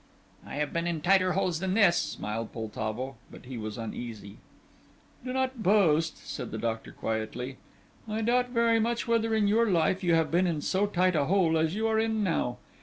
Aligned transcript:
"I 0.43 0.55
have 0.55 0.73
been 0.73 0.87
in 0.87 1.01
tighter 1.01 1.33
holes 1.33 1.59
than 1.59 1.75
this," 1.75 1.95
smiled 1.95 2.51
Poltavo, 2.53 3.17
but 3.29 3.45
he 3.45 3.55
was 3.55 3.77
uneasy. 3.77 4.37
"Do 5.23 5.31
not 5.31 5.61
boast," 5.61 6.27
said 6.27 6.49
the 6.49 6.57
doctor 6.57 6.91
quietly. 6.91 7.57
"I 8.09 8.21
doubt 8.23 8.49
very 8.49 8.79
much 8.79 9.07
whether 9.07 9.35
in 9.35 9.47
your 9.47 9.69
life 9.69 10.03
you 10.03 10.15
have 10.15 10.31
been 10.31 10.47
in 10.47 10.61
so 10.61 10.87
tight 10.87 11.15
a 11.15 11.25
hole 11.25 11.55
as 11.55 11.75
you 11.75 11.85
are 11.87 11.99
in 11.99 12.23
now. 12.23 12.57